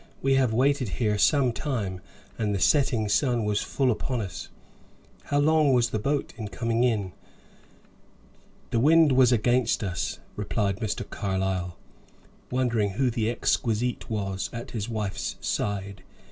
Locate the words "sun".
3.07-3.45